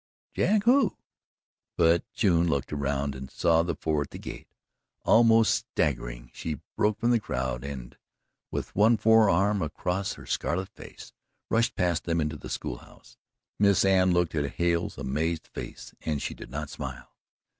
[0.33, 0.97] "Jack who?"
[1.77, 4.47] But June looked around and saw the four at the gate.
[5.03, 7.95] Almost staggering, she broke from the crowd and,
[8.49, 11.13] with one forearm across her scarlet face,
[11.51, 13.19] rushed past them into the school house.
[13.59, 17.13] Miss Anne looked at Hale's amazed face and she did not smile.